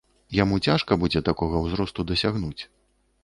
[0.35, 2.63] Яму цяжка будзе такога ўзросту дасягнуць.